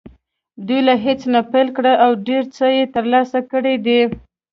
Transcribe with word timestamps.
دوی 0.67 0.79
له 0.87 0.95
هېڅ 1.05 1.21
نه 1.33 1.39
پیل 1.51 1.67
کړی 1.77 1.93
او 2.03 2.11
ډېر 2.27 2.43
څه 2.55 2.65
یې 2.75 2.83
ترلاسه 2.95 3.39
کړي 3.51 3.75
دي 3.85 4.01